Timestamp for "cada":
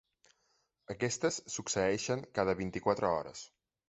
2.39-2.57